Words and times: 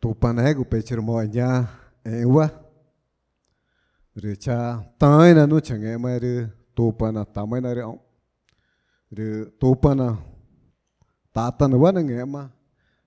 tupanego 0.00 0.64
pecher 0.64 1.02
moanya 1.02 1.68
ewa. 2.04 2.50
Re 4.14 4.36
cha 4.36 4.82
tai 4.98 5.34
na 5.34 5.46
nu 5.46 5.60
change 5.60 5.96
ma 5.96 6.18
tupana 6.74 7.24
tamai 7.24 7.60
na 7.60 7.72
re 7.72 7.82
au. 7.82 8.00
Re 9.10 9.46
tupana 9.60 10.18
tatan 11.34 11.74
wa 11.74 11.90
na 11.92 12.00
nge 12.00 12.24
ma. 12.24 12.50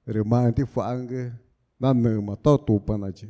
Re 0.05 0.23
ma 0.23 0.51
ti 0.51 0.63
faange 0.65 1.33
na 1.79 1.93
ma 1.93 2.35
to 2.35 2.57
tupana 2.57 3.11
chi. 3.11 3.27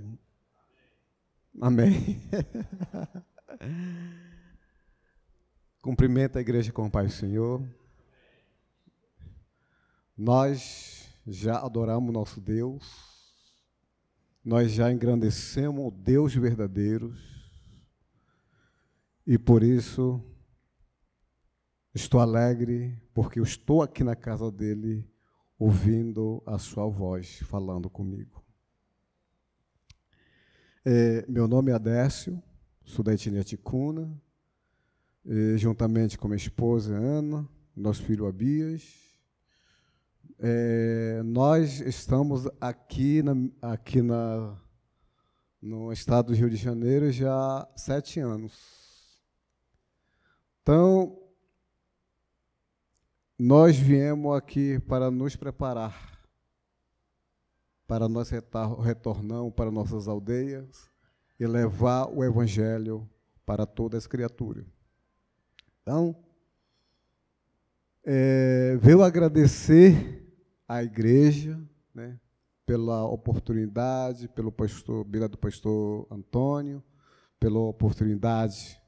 Amém 1.60 2.22
Cumprimenta 5.82 6.38
a 6.40 6.42
igreja 6.42 6.72
com 6.72 6.86
o 6.86 6.92
Pai 6.92 7.10
Senhor. 7.10 7.62
Nós 10.16 11.10
já 11.26 11.58
adoramos 11.58 12.14
nosso 12.14 12.40
Deus, 12.40 13.11
nós 14.44 14.72
já 14.72 14.92
engrandecemos 14.92 15.86
o 15.86 15.92
Deus 15.92 16.34
verdadeiro, 16.34 17.14
e 19.26 19.38
por 19.38 19.62
isso 19.62 20.20
estou 21.94 22.20
alegre, 22.20 22.98
porque 23.14 23.40
eu 23.40 23.44
estou 23.44 23.82
aqui 23.84 24.04
na 24.04 24.16
casa 24.16 24.52
dele, 24.52 25.08
ouvindo 25.60 26.42
a 26.46 26.58
sua 26.58 26.88
voz 26.88 27.40
falando 27.42 27.88
comigo. 27.88 28.44
É, 30.84 31.24
meu 31.30 31.48
nome 31.48 31.72
é 31.72 31.76
Adécio, 31.76 32.42
sou 32.84 33.06
da 33.06 33.14
etnia 33.14 33.44
Ticuna, 33.44 34.20
juntamente 35.56 36.18
com 36.18 36.28
minha 36.28 36.36
esposa 36.36 36.96
Ana, 36.96 37.48
nosso 37.76 38.02
filho 38.02 38.26
Abias, 38.26 39.11
é, 40.44 41.22
nós 41.24 41.80
estamos 41.82 42.50
aqui, 42.60 43.22
na, 43.22 43.34
aqui 43.62 44.02
na, 44.02 44.58
no 45.62 45.94
estado 45.94 46.28
do 46.28 46.34
Rio 46.34 46.50
de 46.50 46.56
Janeiro 46.56 47.12
já 47.12 47.32
há 47.32 47.68
sete 47.76 48.20
anos. 48.20 49.20
Então, 50.64 51.16
nós 53.38 53.78
viemos 53.78 54.36
aqui 54.36 54.80
para 54.80 55.12
nos 55.12 55.36
preparar, 55.36 56.20
para 57.86 58.10
nós 58.10 58.32
retornarmos 58.32 59.54
para 59.54 59.70
nossas 59.70 60.08
aldeias 60.08 60.90
e 61.40 61.46
levar 61.46 62.08
o 62.08 62.24
Evangelho 62.24 63.08
para 63.46 63.68
todas 63.68 64.00
as 64.00 64.08
criaturas. 64.08 64.66
Então, 65.84 66.16
é, 68.04 68.76
veio 68.82 69.04
agradecer 69.04 70.21
à 70.72 70.82
igreja, 70.82 71.62
né, 71.94 72.18
pela 72.66 73.04
oportunidade, 73.04 74.30
pelo 74.30 74.54
pastor, 74.54 75.04
bila 75.04 75.28
do 75.28 75.38
pastor 75.38 76.08
Antônio, 76.10 76.82
pela 77.38 77.60
oportunidade 77.60 78.82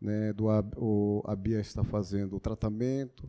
né, 0.00 0.32
do 0.32 0.46
o, 0.76 1.24
a 1.26 1.34
Bia 1.34 1.58
está 1.58 1.82
fazendo 1.82 2.36
o 2.36 2.40
tratamento, 2.40 3.28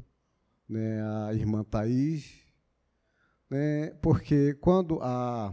né, 0.67 1.01
a 1.25 1.33
irmã 1.33 1.63
Thaís, 1.63 2.45
né, 3.49 3.89
porque 4.03 4.53
quando 4.61 4.99
a, 5.01 5.51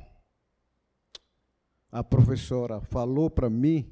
a 1.90 2.04
professora 2.04 2.82
falou 2.82 3.30
para 3.30 3.48
mim 3.48 3.90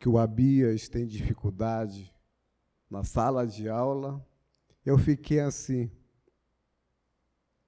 que 0.00 0.08
o 0.08 0.18
Abias 0.18 0.88
tem 0.88 1.06
dificuldade 1.06 2.12
na 2.90 3.04
sala 3.04 3.46
de 3.46 3.68
aula, 3.68 4.20
eu 4.84 4.98
fiquei 4.98 5.38
assim, 5.38 5.88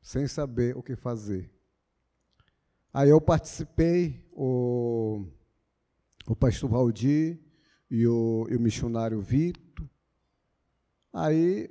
sem 0.00 0.26
saber 0.26 0.76
o 0.76 0.82
que 0.82 0.96
fazer. 0.96 1.50
Aí 2.92 3.10
eu 3.10 3.20
participei, 3.20 4.24
o, 4.32 5.26
o 6.26 6.34
pastor 6.34 6.70
Valdir 6.70 7.38
e 7.90 8.06
o, 8.06 8.46
e 8.50 8.56
o 8.56 8.60
missionário 8.60 9.20
Vitor. 9.20 9.88
Aí 11.12 11.70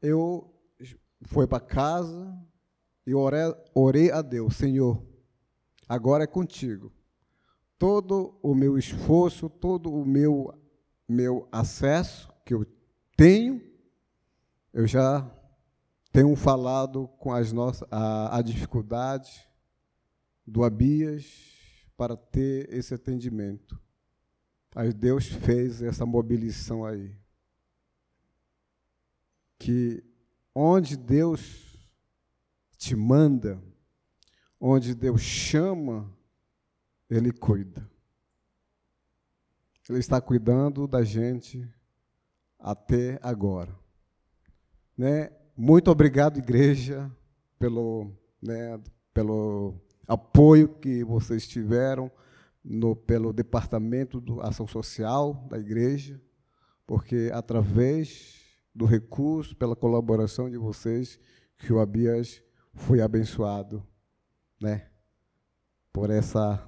eu 0.00 0.52
fui 1.22 1.46
para 1.46 1.60
casa 1.60 2.36
e 3.06 3.14
orei, 3.14 3.54
orei 3.74 4.10
a 4.10 4.22
Deus, 4.22 4.56
Senhor, 4.56 5.02
agora 5.88 6.24
é 6.24 6.26
contigo. 6.26 6.92
Todo 7.78 8.38
o 8.42 8.54
meu 8.54 8.78
esforço, 8.78 9.48
todo 9.50 9.92
o 9.92 10.06
meu, 10.06 10.54
meu 11.08 11.48
acesso 11.50 12.32
que 12.44 12.54
eu 12.54 12.64
tenho, 13.16 13.60
eu 14.72 14.86
já 14.86 15.28
tenho 16.12 16.36
falado 16.36 17.08
com 17.18 17.32
as 17.32 17.52
nossas, 17.52 17.88
a, 17.90 18.36
a 18.36 18.42
dificuldade 18.42 19.48
do 20.46 20.62
Abias 20.62 21.24
para 21.96 22.16
ter 22.16 22.72
esse 22.72 22.92
atendimento. 22.92 23.80
Aí 24.74 24.92
Deus 24.92 25.26
fez 25.26 25.82
essa 25.82 26.04
mobilização 26.04 26.84
aí. 26.84 27.16
Que 29.58 30.04
onde 30.54 30.96
Deus 30.96 31.78
te 32.76 32.94
manda, 32.94 33.62
onde 34.60 34.94
Deus 34.94 35.22
chama, 35.22 36.14
Ele 37.08 37.32
cuida. 37.32 37.90
Ele 39.88 39.98
está 39.98 40.20
cuidando 40.20 40.86
da 40.86 41.02
gente 41.02 41.68
até 42.58 43.18
agora. 43.22 43.74
Né? 44.96 45.30
Muito 45.64 45.92
obrigado, 45.92 46.38
igreja, 46.38 47.08
pelo, 47.56 48.10
né, 48.42 48.80
pelo 49.14 49.76
apoio 50.08 50.68
que 50.68 51.04
vocês 51.04 51.46
tiveram 51.46 52.10
no, 52.64 52.96
pelo 52.96 53.32
Departamento 53.32 54.20
de 54.20 54.32
Ação 54.40 54.66
Social 54.66 55.46
da 55.48 55.56
igreja, 55.56 56.20
porque 56.84 57.30
através 57.32 58.40
do 58.74 58.86
recurso, 58.86 59.54
pela 59.54 59.76
colaboração 59.76 60.50
de 60.50 60.58
vocês, 60.58 61.16
que 61.56 61.72
o 61.72 61.78
Abias 61.78 62.42
foi 62.74 63.00
abençoado, 63.00 63.86
né, 64.60 64.88
por 65.92 66.10
essa 66.10 66.60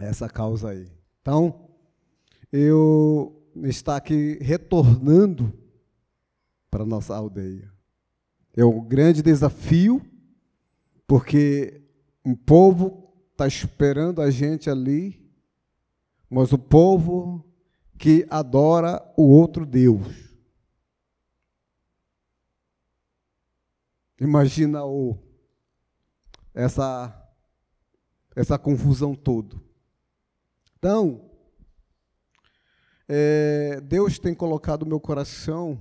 essa 0.00 0.28
causa 0.28 0.70
aí. 0.70 0.90
Então, 1.22 1.70
eu 2.50 3.40
está 3.62 3.94
aqui 3.94 4.36
retornando 4.42 5.56
para 6.68 6.84
nossa 6.84 7.14
aldeia. 7.14 7.72
É 8.56 8.64
um 8.64 8.84
grande 8.84 9.22
desafio, 9.22 10.00
porque 11.06 11.82
um 12.24 12.36
povo 12.36 13.12
está 13.32 13.48
esperando 13.48 14.22
a 14.22 14.30
gente 14.30 14.70
ali, 14.70 15.28
mas 16.30 16.52
o 16.52 16.58
povo 16.58 17.44
que 17.98 18.26
adora 18.30 19.02
o 19.16 19.22
outro 19.22 19.66
Deus. 19.66 20.06
Imagina 24.20 24.84
o, 24.84 25.18
essa, 26.54 27.12
essa 28.36 28.56
confusão 28.56 29.14
toda. 29.14 29.60
Então, 30.78 31.28
é, 33.08 33.80
Deus 33.80 34.18
tem 34.18 34.32
colocado 34.32 34.84
no 34.84 34.90
meu 34.90 35.00
coração 35.00 35.80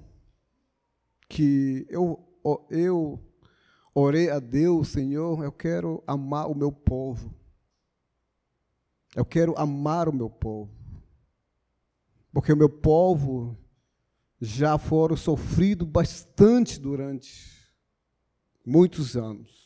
que 1.30 1.86
eu 1.90 2.33
eu 2.70 3.20
orei 3.96 4.30
a 4.30 4.40
Deus, 4.40 4.90
Senhor, 4.90 5.44
eu 5.44 5.52
quero 5.52 6.04
amar 6.06 6.50
o 6.50 6.56
meu 6.56 6.72
povo. 6.72 7.34
Eu 9.16 9.24
quero 9.24 9.58
amar 9.58 10.10
o 10.10 10.14
meu 10.14 10.30
povo. 10.30 10.72
Porque 12.32 12.52
o 12.52 12.58
meu 12.58 12.70
povo 12.70 13.58
já 14.42 14.78
foram 14.78 15.16
sofrido 15.16 15.86
bastante 15.86 16.80
durante 16.80 17.72
muitos 18.66 19.16
anos. 19.16 19.64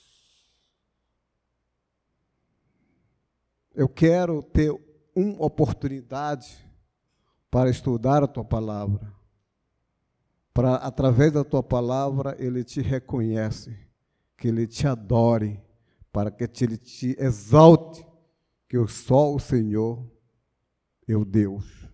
Eu 3.73 3.87
quero 3.87 4.43
ter 4.43 4.71
uma 5.15 5.45
oportunidade 5.45 6.63
para 7.49 7.69
estudar 7.69 8.23
a 8.23 8.27
tua 8.27 8.43
palavra 8.43 9.16
para 10.57 10.73
através 10.77 11.31
da 11.31 11.43
tua 11.43 11.61
palavra 11.61 12.35
ele 12.39 12.63
te 12.63 12.81
reconhece, 12.81 13.77
que 14.35 14.47
ele 14.47 14.65
te 14.65 14.87
adore, 14.87 15.61
para 16.11 16.31
que 16.31 16.47
ele 16.63 16.79
te 16.79 17.15
exalte, 17.19 18.03
que 18.67 18.75
sou 18.87 19.35
o 19.35 19.39
Senhor, 19.39 20.03
eu 21.07 21.23
Deus. 21.23 21.87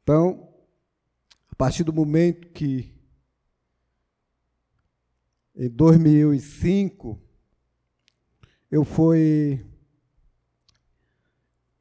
Então, 0.00 0.48
a 1.50 1.56
partir 1.56 1.82
do 1.82 1.92
momento 1.92 2.52
que 2.52 2.94
em 5.56 5.68
2005 5.68 7.20
eu 8.70 8.84
fui 8.84 9.66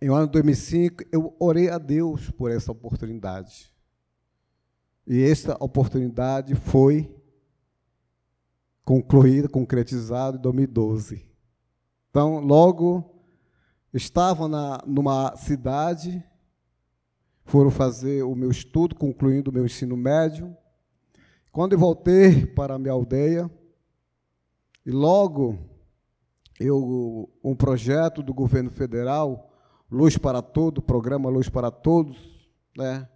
em 0.03 0.09
ano 0.09 0.27
2005, 0.27 1.05
eu 1.13 1.33
orei 1.39 1.69
a 1.69 1.77
Deus 1.77 2.29
por 2.31 2.51
essa 2.51 2.73
oportunidade. 2.73 3.71
E 5.07 5.23
essa 5.23 5.55
oportunidade 5.61 6.55
foi 6.55 7.09
concluída, 8.83 9.47
concretizado 9.47 10.37
em 10.37 10.41
2012. 10.41 11.25
Então, 12.09 12.41
logo 12.41 13.23
estava 13.93 14.45
na, 14.49 14.83
numa 14.85 15.37
cidade, 15.37 16.21
foram 17.45 17.71
fazer 17.71 18.23
o 18.23 18.35
meu 18.35 18.51
estudo, 18.51 18.95
concluindo 18.95 19.51
o 19.51 19.53
meu 19.53 19.65
ensino 19.65 19.95
médio. 19.95 20.53
Quando 21.49 21.73
eu 21.73 21.79
voltei 21.79 22.45
para 22.45 22.73
a 22.73 22.79
minha 22.79 22.91
aldeia, 22.91 23.49
e 24.85 24.91
logo 24.91 25.57
eu 26.59 27.31
um 27.41 27.55
projeto 27.55 28.21
do 28.21 28.33
governo 28.33 28.69
federal, 28.69 29.52
Luz 29.91 30.17
para 30.17 30.41
Todos, 30.41 30.83
programa 30.83 31.29
Luz 31.29 31.49
para 31.49 31.69
Todos, 31.69 32.49
né, 32.77 33.07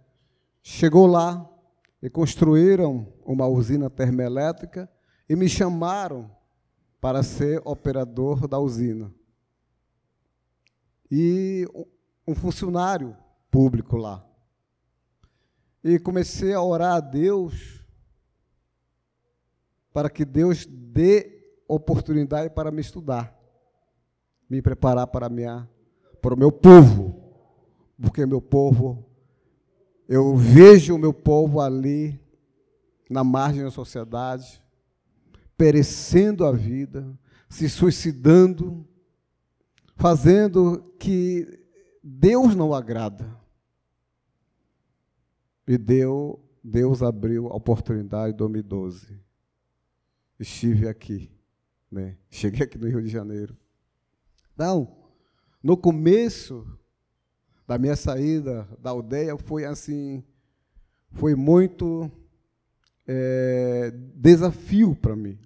chegou 0.62 1.06
lá 1.06 1.48
e 2.02 2.08
construíram 2.08 3.12
uma 3.24 3.46
usina 3.46 3.90
termoelétrica 3.90 4.88
e 5.28 5.34
me 5.34 5.48
chamaram 5.48 6.30
para 7.00 7.22
ser 7.22 7.60
operador 7.64 8.46
da 8.46 8.58
usina. 8.58 9.12
E 11.10 11.66
um 12.26 12.34
funcionário 12.34 13.16
público 13.50 13.96
lá. 13.96 14.24
E 15.82 15.98
comecei 15.98 16.52
a 16.52 16.62
orar 16.62 16.96
a 16.96 17.00
Deus 17.00 17.84
para 19.92 20.10
que 20.10 20.24
Deus 20.24 20.66
dê 20.66 21.56
oportunidade 21.66 22.50
para 22.50 22.70
me 22.70 22.80
estudar, 22.80 23.36
me 24.48 24.60
preparar 24.62 25.06
para 25.06 25.28
minha 25.28 25.68
para 26.20 26.34
o 26.34 26.38
meu 26.38 26.50
povo, 26.50 27.14
porque 28.00 28.24
meu 28.26 28.40
povo 28.40 29.08
eu 30.08 30.34
vejo 30.36 30.94
o 30.94 30.98
meu 30.98 31.12
povo 31.12 31.60
ali 31.60 32.18
na 33.10 33.22
margem 33.22 33.62
da 33.62 33.70
sociedade, 33.70 34.62
perecendo 35.56 36.46
a 36.46 36.52
vida, 36.52 37.06
se 37.48 37.68
suicidando, 37.68 38.86
fazendo 39.96 40.94
que 40.98 41.60
Deus 42.02 42.54
não 42.54 42.72
agrada. 42.72 43.36
E 45.66 45.76
deu, 45.76 46.42
Deus 46.64 47.02
abriu 47.02 47.48
a 47.48 47.54
oportunidade 47.54 48.32
em 48.32 48.36
2012. 48.36 49.20
Estive 50.40 50.88
aqui, 50.88 51.30
né? 51.90 52.16
Cheguei 52.30 52.62
aqui 52.62 52.78
no 52.78 52.88
Rio 52.88 53.02
de 53.02 53.08
Janeiro. 53.08 53.54
Não, 54.56 54.96
no 55.62 55.76
começo 55.76 56.66
da 57.66 57.78
minha 57.78 57.96
saída 57.96 58.68
da 58.78 58.90
aldeia 58.90 59.36
foi 59.36 59.64
assim, 59.64 60.24
foi 61.12 61.34
muito 61.34 62.10
é, 63.06 63.90
desafio 64.14 64.94
para 64.94 65.16
mim 65.16 65.38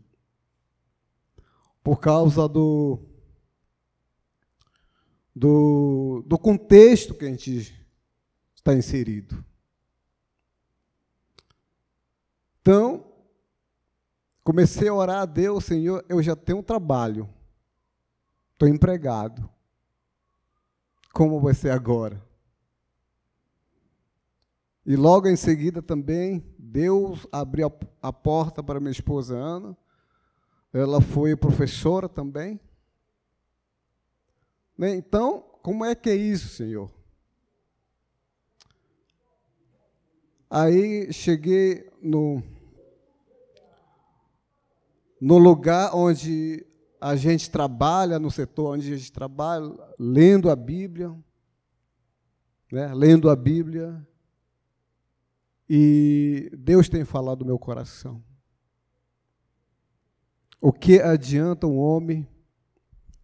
por 1.83 1.99
causa 1.99 2.49
do, 2.49 2.99
do, 5.35 6.23
do 6.27 6.39
contexto 6.39 7.15
que 7.15 7.25
a 7.25 7.29
gente 7.29 7.75
está 8.55 8.73
inserido. 8.73 9.45
Então, 12.61 13.05
comecei 14.45 14.87
a 14.87 14.95
orar 14.95 15.23
a 15.23 15.27
Deus, 15.27 15.65
Senhor, 15.65 16.05
eu 16.09 16.23
já 16.23 16.37
tenho 16.37 16.59
um 16.59 16.63
trabalho, 16.63 17.29
estou 18.53 18.69
empregado. 18.69 19.52
Como 21.13 21.41
vai 21.41 21.55
ser 21.55 21.71
agora? 21.71 22.23
E 24.85 24.97
logo 24.97 25.29
em 25.29 25.37
seguida 25.37 25.81
também, 25.81 26.45
Deus 26.59 27.27
abriu 27.31 27.73
a, 28.01 28.13
porta 28.13 28.63
para 28.63 28.81
minha 28.81 28.91
esposa 28.91 29.37
Ana, 29.37 29.77
ela 30.73 31.01
foi 31.01 31.37
professora 31.37 32.09
também. 32.09 32.59
Né? 34.77 34.97
Então, 34.97 35.45
como 35.63 35.85
é 35.85 35.95
que 35.95 36.11
é 36.11 36.15
isso, 36.15 36.49
Senhor? 36.49 36.91
Aí 40.51 41.13
cheguei 41.13 41.89
no, 42.03 42.43
no 45.21 45.39
lugar 45.39 45.95
onde 45.95 46.67
a 47.03 47.17
gente 47.17 47.51
trabalha, 47.51 48.17
no 48.17 48.31
setor 48.31 48.75
onde 48.75 48.93
a 48.93 48.97
gente 48.97 49.11
trabalha, 49.11 49.69
lendo 49.99 50.49
a 50.49 50.55
Bíblia, 50.55 51.13
né? 52.71 52.95
lendo 52.95 53.29
a 53.29 53.35
Bíblia, 53.35 54.07
e 55.69 56.49
Deus 56.57 56.89
tem 56.89 57.05
falado 57.05 57.41
no 57.41 57.47
meu 57.47 57.59
coração. 57.59 58.23
O 60.61 60.73
que 60.73 61.01
adianta 61.01 61.67
um 61.67 61.77
homem 61.77 62.25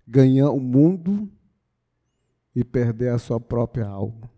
ganhar 0.04 0.50
o 0.50 0.58
mundo 0.58 1.30
e 2.56 2.64
perder 2.64 3.10
a 3.10 3.18
sua 3.18 3.38
própria 3.38 3.86
alma? 3.86 4.28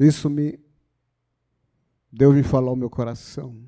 Isso 0.00 0.28
me 0.28 0.58
Deus 2.10 2.34
me 2.34 2.42
falou 2.42 2.70
ao 2.70 2.76
meu 2.76 2.90
coração. 2.90 3.62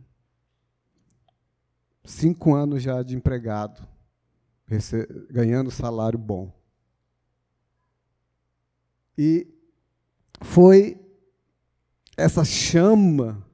Cinco 2.04 2.54
anos 2.54 2.82
já 2.82 3.02
de 3.02 3.14
empregado, 3.14 3.86
ganhando 5.30 5.70
salário 5.70 6.18
bom. 6.18 6.52
E 9.16 9.48
foi 10.40 11.00
essa 12.16 12.44
chama 12.44 13.44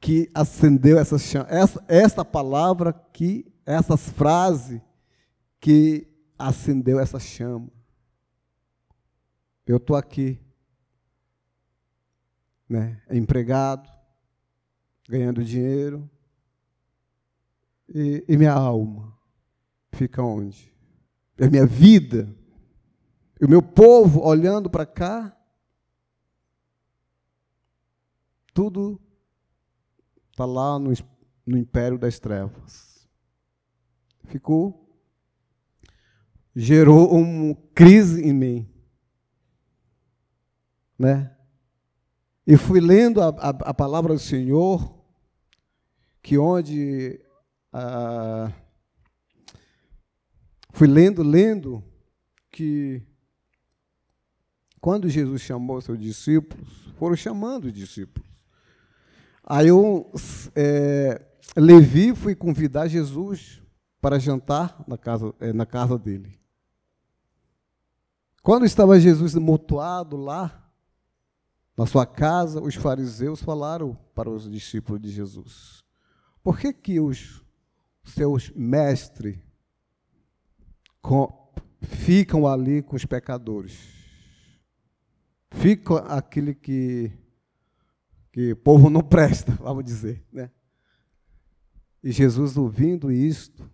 que 0.00 0.30
acendeu 0.34 0.98
essa 0.98 1.18
chama, 1.18 1.46
essa, 1.48 1.84
essa 1.88 2.24
palavra 2.24 2.92
que, 2.92 3.52
essas 3.64 4.08
frases 4.10 4.80
que 5.60 6.06
acendeu 6.38 7.00
essa 7.00 7.18
chama. 7.18 7.68
Eu 9.66 9.78
estou 9.78 9.96
aqui, 9.96 10.40
né, 12.68 13.02
empregado, 13.10 13.90
ganhando 15.08 15.44
dinheiro, 15.44 16.08
e, 17.88 18.24
e 18.28 18.36
minha 18.36 18.52
alma 18.52 19.16
fica 19.92 20.22
onde? 20.22 20.72
É 21.38 21.48
minha 21.48 21.66
vida. 21.66 22.28
E 23.40 23.44
o 23.44 23.48
meu 23.48 23.62
povo 23.62 24.22
olhando 24.22 24.70
para 24.70 24.86
cá, 24.86 25.36
tudo 28.54 29.00
Está 30.36 30.44
lá 30.44 30.78
no, 30.78 30.92
no 31.46 31.56
império 31.56 31.96
das 31.96 32.18
trevas. 32.18 33.08
Ficou. 34.24 34.86
Gerou 36.54 37.10
uma 37.10 37.54
crise 37.74 38.20
em 38.20 38.34
mim. 38.34 38.70
Né? 40.98 41.34
E 42.46 42.54
fui 42.58 42.80
lendo 42.80 43.22
a, 43.22 43.28
a, 43.28 43.48
a 43.48 43.72
palavra 43.72 44.12
do 44.12 44.20
Senhor, 44.20 45.02
que 46.20 46.36
onde. 46.36 47.18
Ah, 47.78 48.50
fui 50.72 50.88
lendo, 50.88 51.22
lendo, 51.22 51.84
que 52.50 53.02
quando 54.80 55.10
Jesus 55.10 55.42
chamou 55.42 55.78
seus 55.82 55.98
discípulos, 55.98 56.70
foram 56.98 57.14
chamando 57.14 57.66
os 57.66 57.74
discípulos. 57.74 58.26
Aí 59.44 59.68
eu, 59.68 60.10
é, 60.54 61.22
Levi, 61.54 62.14
fui 62.14 62.34
convidar 62.34 62.88
Jesus 62.88 63.60
para 64.00 64.18
jantar 64.18 64.82
na 64.88 64.96
casa, 64.96 65.34
é, 65.38 65.52
na 65.52 65.66
casa 65.66 65.98
dele. 65.98 66.40
Quando 68.42 68.64
estava 68.64 68.98
Jesus 68.98 69.34
motuado 69.34 70.16
lá, 70.16 70.66
na 71.76 71.84
sua 71.84 72.06
casa, 72.06 72.58
os 72.58 72.74
fariseus 72.74 73.42
falaram 73.42 73.98
para 74.14 74.30
os 74.30 74.50
discípulos 74.50 74.98
de 74.98 75.10
Jesus: 75.10 75.84
Por 76.42 76.58
que, 76.58 76.72
que 76.72 76.98
os 76.98 77.44
seus 78.06 78.50
mestres 78.50 79.38
com, 81.02 81.52
ficam 81.82 82.46
ali 82.46 82.82
com 82.82 82.96
os 82.96 83.04
pecadores? 83.04 83.78
Fica 85.50 85.98
aquele 85.98 86.54
que 86.54 87.12
que 88.36 88.54
povo 88.54 88.90
não 88.90 89.00
presta, 89.08 89.52
vamos 89.52 89.82
dizer, 89.82 90.22
né? 90.30 90.50
E 92.02 92.12
Jesus 92.12 92.54
ouvindo 92.58 93.10
isto, 93.10 93.68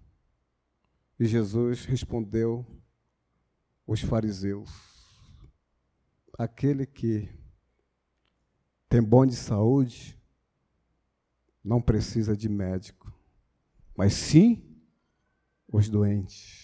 e 1.19 1.27
Jesus 1.27 1.85
respondeu 1.85 2.65
os 3.85 4.01
fariseus: 4.01 4.71
aquele 6.39 6.87
que 6.87 7.29
tem 8.89 9.03
bom 9.03 9.27
de 9.27 9.35
saúde 9.35 10.17
não 11.65 11.83
precisa 11.83 12.37
de 12.37 12.49
médico, 12.49 13.12
mas 13.97 14.15
sim 14.15 14.63
os 15.71 15.89
doentes. 15.89 16.63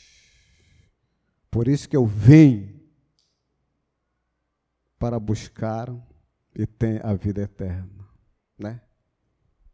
Por 1.51 1.67
isso 1.67 1.89
que 1.89 1.97
eu 1.97 2.07
venho 2.07 2.79
para 4.99 5.19
buscar 5.19 5.89
e 6.55 6.67
tem 6.67 7.01
a 7.03 7.15
vida 7.15 7.43
eterna, 7.43 8.09
né? 8.59 8.81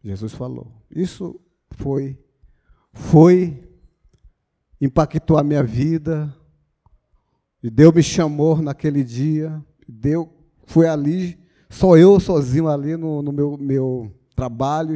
Jesus 0.03 0.35
falou. 0.35 0.71
Isso 0.91 1.41
foi, 1.71 2.19
foi, 2.93 3.67
impactou 4.81 5.39
a 5.39 5.43
minha 5.43 5.63
vida. 5.63 6.35
E 7.63 7.71
Deus 7.71 7.95
me 7.95 8.03
chamou 8.03 8.61
naquele 8.61 9.03
dia. 9.03 9.65
Deus 9.89 10.29
foi 10.67 10.87
ali, 10.87 11.39
só 11.71 11.97
eu 11.97 12.21
sozinho 12.21 12.69
ali 12.69 12.97
no, 12.97 13.23
no 13.23 13.33
meu, 13.33 13.57
meu 13.57 14.15
trabalho. 14.37 14.95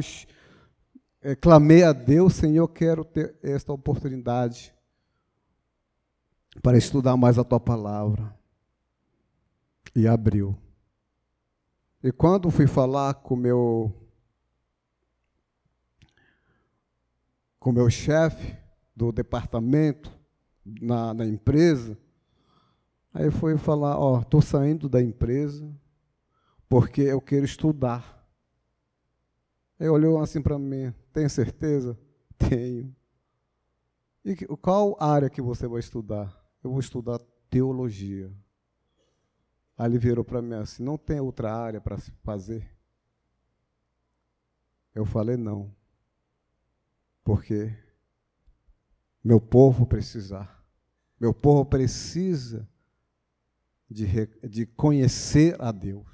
É, 1.21 1.35
clamei 1.35 1.83
a 1.83 1.91
Deus, 1.91 2.33
Senhor, 2.35 2.67
quero 2.69 3.03
ter 3.03 3.37
esta 3.43 3.73
oportunidade 3.73 4.73
para 6.61 6.77
estudar 6.77 7.17
mais 7.17 7.37
a 7.37 7.43
tua 7.43 7.59
palavra. 7.59 8.33
E 9.95 10.07
abriu. 10.07 10.57
E 12.01 12.11
quando 12.11 12.49
fui 12.49 12.67
falar 12.67 13.15
com 13.15 13.35
meu 13.35 13.93
com 17.59 17.73
meu 17.73 17.89
chefe 17.89 18.55
do 18.95 19.11
departamento 19.11 20.09
na, 20.63 21.13
na 21.13 21.25
empresa, 21.25 21.97
aí 23.13 23.29
foi 23.29 23.57
falar, 23.57 23.99
ó, 23.99 24.21
estou 24.21 24.41
saindo 24.41 24.87
da 24.87 25.01
empresa 25.01 25.69
porque 26.69 27.01
eu 27.01 27.19
quero 27.19 27.43
estudar. 27.43 28.18
Ele 29.79 29.89
olhou 29.89 30.19
assim 30.19 30.41
para 30.41 30.59
mim, 30.59 30.93
tem 31.13 31.29
certeza? 31.29 31.97
Tenho. 32.37 32.93
E 34.25 34.35
qual 34.57 34.97
área 34.99 35.29
que 35.29 35.41
você 35.41 35.67
vai 35.67 35.79
estudar? 35.79 36.35
Eu 36.63 36.71
vou 36.71 36.79
estudar 36.79 37.19
teologia. 37.49 38.31
Aí 39.77 39.87
ele 39.87 39.97
virou 39.97 40.25
para 40.25 40.41
mim 40.41 40.55
assim: 40.55 40.83
não 40.83 40.97
tem 40.97 41.19
outra 41.19 41.55
área 41.55 41.79
para 41.79 41.97
se 41.97 42.11
fazer? 42.23 42.69
Eu 44.93 45.05
falei: 45.05 45.37
não. 45.37 45.73
Porque 47.23 47.73
meu 49.23 49.39
povo 49.39 49.85
precisar. 49.85 50.59
Meu 51.19 51.33
povo 51.33 51.65
precisa 51.65 52.67
de, 53.89 54.05
de 54.47 54.65
conhecer 54.65 55.55
a 55.61 55.71
Deus 55.71 56.07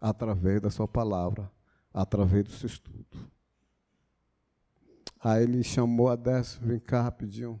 através 0.00 0.60
da 0.60 0.70
sua 0.70 0.86
palavra, 0.86 1.50
através 1.92 2.44
do 2.44 2.50
seu 2.50 2.66
estudo. 2.66 3.30
Aí 5.20 5.42
ele 5.42 5.62
chamou 5.62 6.08
a 6.08 6.16
Décio, 6.16 6.60
vem 6.62 6.78
cá 6.78 7.02
rapidinho 7.02 7.60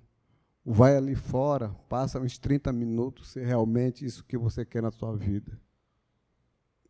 vai 0.70 0.94
ali 0.94 1.14
fora, 1.14 1.70
passa 1.88 2.20
uns 2.20 2.36
30 2.36 2.70
minutos, 2.74 3.28
se 3.28 3.40
realmente 3.40 4.04
isso 4.04 4.22
que 4.22 4.36
você 4.36 4.66
quer 4.66 4.82
na 4.82 4.90
sua 4.90 5.16
vida. 5.16 5.58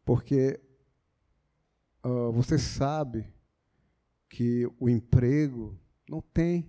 Porque 0.05 0.61
uh, 2.05 2.33
você 2.33 2.59
sabe 2.59 3.33
que 4.29 4.69
o 4.81 4.89
emprego 4.89 5.79
não 6.11 6.21
tem. 6.21 6.69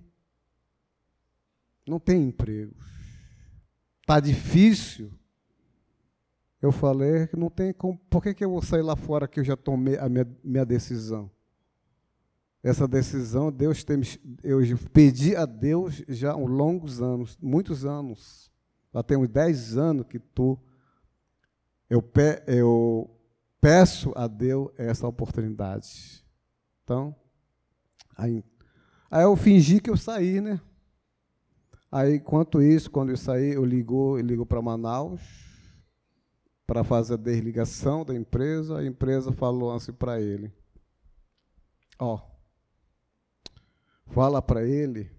Não 1.88 2.00
tem 2.00 2.28
emprego. 2.28 2.76
Está 4.02 4.20
difícil. 4.20 5.12
Eu 6.62 6.72
falei 6.72 7.28
que 7.28 7.38
não 7.38 7.50
tem 7.50 7.72
como. 7.74 7.98
Por 8.10 8.22
que, 8.22 8.34
que 8.34 8.44
eu 8.44 8.50
vou 8.50 8.62
sair 8.62 8.82
lá 8.82 8.96
fora 8.96 9.28
que 9.28 9.40
eu 9.40 9.44
já 9.44 9.56
tomei 9.56 9.98
a 9.98 10.10
minha, 10.10 10.28
minha 10.44 10.66
decisão? 10.66 11.32
essa 12.62 12.88
decisão, 12.88 13.52
Deus 13.52 13.84
tem, 13.84 14.02
eu 14.44 14.60
pedi 14.92 15.36
a 15.36 15.46
Deus 15.46 16.04
já 16.10 16.32
há 16.32 16.36
longos 16.36 17.02
anos, 17.02 17.38
muitos 17.42 17.86
anos, 17.86 18.52
já 18.94 19.02
tem 19.02 19.18
uns 19.18 19.30
10 19.30 19.78
anos 19.78 20.06
que 20.08 20.20
tu, 20.20 20.60
eu, 21.90 22.02
pe, 22.02 22.44
eu 22.48 23.10
peço 23.62 24.12
a 24.16 24.28
Deus 24.28 24.70
essa 24.78 25.08
oportunidade. 25.08 26.24
Então, 26.84 27.16
aí, 28.16 28.44
aí 29.10 29.24
eu 29.24 29.36
fingi 29.38 29.80
que 29.80 29.90
eu 29.90 29.98
saí, 29.98 30.42
né? 30.42 30.60
Aí, 31.92 32.16
enquanto 32.16 32.62
isso, 32.62 32.92
quando 32.92 33.10
eu 33.10 33.18
saí, 33.18 33.54
eu 33.54 33.66
ligou, 33.66 34.20
eu 34.20 34.26
ligo 34.26 34.46
para 34.46 34.62
Manaus 34.62 35.49
para 36.70 36.84
fazer 36.84 37.16
a 37.16 37.18
desligação 37.18 38.06
da 38.06 38.14
empresa. 38.14 38.78
A 38.78 38.86
empresa 38.86 39.32
falou 39.32 39.74
assim 39.74 39.92
para 39.92 40.22
ele: 40.22 40.54
Ó, 41.98 42.22
Fala 44.10 44.42
para 44.42 44.64
ele 44.64 45.12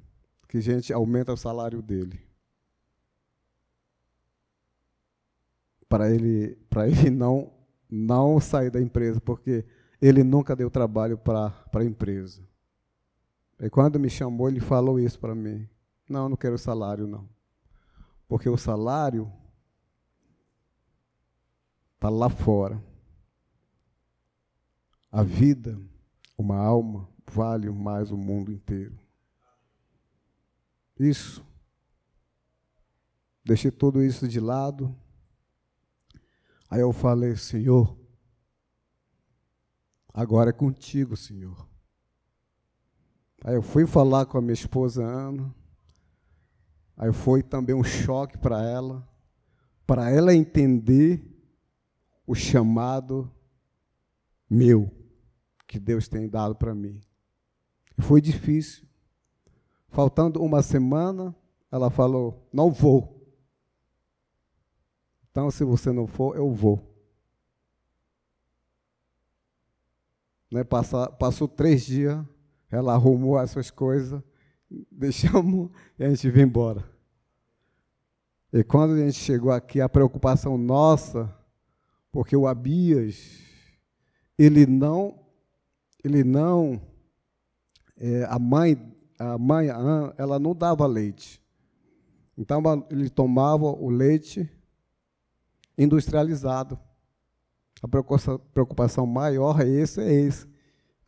que 0.49 0.59
a 0.59 0.61
gente 0.61 0.93
aumenta 0.93 1.33
o 1.33 1.37
salário 1.37 1.81
dele. 1.81 2.21
Para 5.89 6.11
ele, 6.11 6.57
para 6.69 6.89
ele 6.89 7.11
não 7.11 7.53
não 7.93 8.39
sair 8.41 8.71
da 8.71 8.81
empresa, 8.81 9.21
porque 9.21 9.65
ele 10.01 10.23
nunca 10.23 10.55
deu 10.55 10.71
trabalho 10.71 11.19
para 11.19 11.53
a 11.75 11.85
empresa. 11.85 12.41
E 13.59 13.69
quando 13.69 13.99
me 13.99 14.09
chamou, 14.09 14.49
ele 14.49 14.61
falou 14.61 14.99
isso 14.99 15.19
para 15.19 15.35
mim. 15.35 15.69
Não, 16.09 16.29
não 16.29 16.37
quero 16.37 16.57
salário, 16.57 17.09
não. 17.09 17.29
Porque 18.29 18.49
o 18.49 18.57
salário 18.57 19.31
está 22.01 22.09
lá 22.09 22.31
fora. 22.31 22.83
A 25.13 25.23
vida, 25.23 25.79
uma 26.39 26.57
alma, 26.57 27.07
vale 27.31 27.69
mais 27.69 28.11
o 28.11 28.17
mundo 28.17 28.51
inteiro. 28.51 28.99
Isso. 30.99 31.45
Deixei 33.45 33.71
tudo 33.71 34.03
isso 34.03 34.27
de 34.27 34.41
lado. 34.41 34.97
Aí 36.71 36.81
eu 36.81 36.91
falei, 36.91 37.37
Senhor, 37.37 37.95
agora 40.15 40.49
é 40.49 40.55
contigo, 40.55 41.19
Senhor. 41.19 41.69
Aí 43.45 43.57
eu 43.57 43.63
fui 43.63 43.87
falar 43.87 44.25
com 44.25 44.39
a 44.39 44.41
minha 44.41 44.55
esposa 44.55 45.05
Ana. 45.05 45.55
Aí 46.97 47.13
foi 47.13 47.43
também 47.43 47.75
um 47.75 47.85
choque 47.85 48.39
para 48.39 48.63
ela, 48.63 49.07
para 49.87 50.11
ela 50.11 50.35
entender 50.35 51.30
o 52.31 52.35
chamado 52.37 53.29
meu 54.49 54.89
que 55.67 55.81
Deus 55.81 56.07
tem 56.07 56.29
dado 56.29 56.55
para 56.55 56.73
mim. 56.73 57.01
Foi 57.99 58.21
difícil. 58.21 58.87
Faltando 59.89 60.41
uma 60.41 60.63
semana, 60.63 61.35
ela 61.73 61.91
falou: 61.91 62.49
Não 62.53 62.71
vou. 62.71 63.21
Então, 65.29 65.51
se 65.51 65.65
você 65.65 65.91
não 65.91 66.07
for, 66.07 66.37
eu 66.37 66.53
vou. 66.53 66.89
Né, 70.53 70.63
passa, 70.63 71.11
passou 71.11 71.49
três 71.49 71.85
dias, 71.85 72.25
ela 72.71 72.95
arrumou 72.95 73.41
essas 73.41 73.73
coisas, 73.73 74.23
deixamos 74.89 75.69
e 75.99 76.05
a 76.05 76.09
gente 76.09 76.31
veio 76.31 76.47
embora. 76.47 76.89
E 78.53 78.63
quando 78.63 78.95
a 78.95 78.99
gente 78.99 79.19
chegou 79.19 79.51
aqui, 79.51 79.81
a 79.81 79.89
preocupação 79.89 80.57
nossa, 80.57 81.40
porque 82.13 82.37
o 82.37 82.47
Abias, 82.47 83.41
ele 84.39 84.67
não, 84.67 85.19
ele 86.03 86.25
não 86.25 86.81
é, 87.97 88.25
a 88.25 88.39
mãe, 88.39 88.97
a 89.19 89.37
mãe, 89.37 89.69
ela 90.17 90.39
não 90.39 90.55
dava 90.55 90.87
leite. 90.87 91.41
Então 92.37 92.63
ele 92.91 93.11
tomava 93.11 93.67
o 93.67 93.91
leite 93.91 94.51
industrializado. 95.77 96.81
A 97.83 97.89
preocupação 97.89 99.07
maior 99.07 99.61
é 99.61 99.69
esse, 99.69 100.01
é 100.01 100.11
esse. 100.11 100.49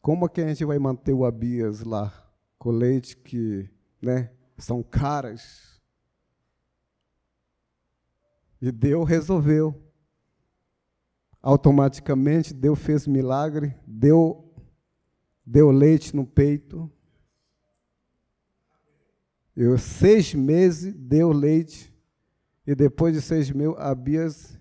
Como 0.03 0.27
é 0.27 0.29
que 0.29 0.41
a 0.41 0.49
gente 0.49 0.65
vai 0.65 0.79
manter 0.79 1.15
o 1.15 1.25
Abias 1.25 1.83
lá 1.83 2.13
com 2.59 2.71
leite 2.71 3.17
que, 3.17 3.71
né, 4.01 4.31
são 4.59 4.83
caras? 4.83 5.81
E 8.61 8.71
Deus 8.71 9.09
resolveu. 9.09 9.75
Automaticamente 11.43 12.55
Deus 12.55 12.79
fez 12.79 13.07
milagre, 13.07 13.75
deu 13.87 14.49
deu 15.45 15.71
leite 15.71 16.15
no 16.15 16.25
peito. 16.25 16.91
Eu, 19.55 19.77
seis 19.77 20.33
meses, 20.33 20.95
deu 20.95 21.31
leite. 21.31 21.93
E 22.67 22.75
depois 22.75 23.15
de 23.15 23.21
seis 23.21 23.51
meses, 23.51 23.75
a 23.77 23.95
Bias, 23.95 24.59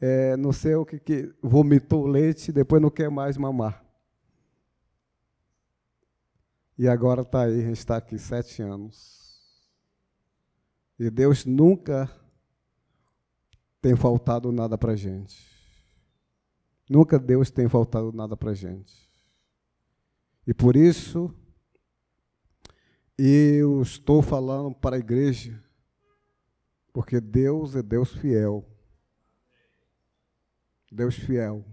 é, 0.00 0.36
não 0.36 0.52
sei 0.52 0.74
o 0.74 0.84
que, 0.84 0.98
que 1.00 1.34
vomitou 1.42 2.06
leite, 2.06 2.52
depois 2.52 2.80
não 2.80 2.90
quer 2.90 3.10
mais 3.10 3.36
mamar. 3.36 3.82
E 6.76 6.86
agora 6.86 7.22
está 7.22 7.44
aí, 7.44 7.60
a 7.60 7.62
gente 7.62 7.78
está 7.78 7.96
aqui 7.96 8.18
sete 8.18 8.60
anos. 8.62 9.24
E 10.98 11.08
Deus 11.10 11.44
nunca 11.44 12.10
tem 13.80 13.96
faltado 13.96 14.52
nada 14.52 14.76
para 14.76 14.92
a 14.92 14.96
gente. 14.96 15.53
Nunca 16.88 17.18
Deus 17.18 17.50
tem 17.50 17.68
faltado 17.68 18.12
nada 18.12 18.36
para 18.36 18.50
a 18.50 18.54
gente. 18.54 18.94
E 20.46 20.52
por 20.52 20.76
isso, 20.76 21.34
eu 23.16 23.80
estou 23.80 24.20
falando 24.20 24.74
para 24.74 24.96
a 24.96 24.98
igreja, 24.98 25.62
porque 26.92 27.20
Deus 27.20 27.74
é 27.74 27.82
Deus 27.82 28.12
fiel. 28.12 28.68
Deus 30.92 31.14
fiel. 31.14 31.64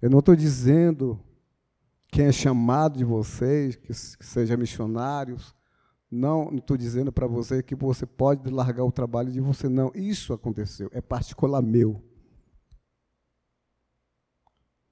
Eu 0.00 0.08
não 0.08 0.20
estou 0.20 0.36
dizendo 0.36 1.20
quem 2.06 2.26
é 2.26 2.32
chamado 2.32 2.96
de 2.98 3.04
vocês, 3.04 3.76
que, 3.76 3.88
que 3.88 4.24
seja 4.24 4.56
missionários, 4.56 5.54
não 6.10 6.54
estou 6.54 6.76
dizendo 6.76 7.12
para 7.12 7.26
você 7.26 7.62
que 7.62 7.74
você 7.74 8.06
pode 8.06 8.48
largar 8.50 8.84
o 8.84 8.92
trabalho 8.92 9.30
de 9.30 9.40
você, 9.40 9.68
não. 9.68 9.92
Isso 9.94 10.32
aconteceu, 10.32 10.88
é 10.92 11.00
particular 11.00 11.60
meu. 11.60 12.02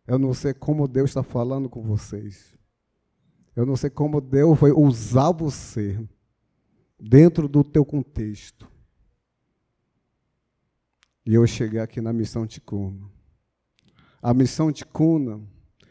Eu 0.06 0.18
não 0.18 0.32
sei 0.32 0.54
como 0.54 0.86
Deus 0.86 1.10
está 1.10 1.22
falando 1.22 1.68
com 1.68 1.82
vocês. 1.82 2.56
Eu 3.56 3.66
não 3.66 3.74
sei 3.76 3.90
como 3.90 4.20
Deus 4.20 4.58
vai 4.58 4.70
usar 4.70 5.32
você 5.32 5.98
dentro 7.00 7.48
do 7.48 7.64
teu 7.64 7.84
contexto. 7.84 8.70
E 11.24 11.34
eu 11.34 11.44
cheguei 11.46 11.80
aqui 11.80 12.00
na 12.00 12.12
missão 12.12 12.46
Ticuna. 12.46 13.10
A 14.22 14.32
missão 14.32 14.70
Ticuna 14.70 15.40